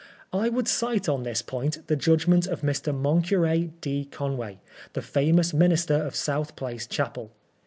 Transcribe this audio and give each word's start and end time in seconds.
I 0.33 0.49
would 0.49 0.67
cite 0.67 1.07
on 1.07 1.21
this 1.21 1.43
point 1.43 1.85
the 1.85 1.95
judgment 1.95 2.47
of 2.47 2.61
Mr. 2.61 2.91
Moncure 2.91 3.55
D. 3.81 4.05
Conway, 4.05 4.57
the 4.93 5.01
famous 5.03 5.53
minister 5.53 5.93
of 5.93 6.15
South 6.15 6.55
Place 6.55 6.87
Chapel. 6.87 7.31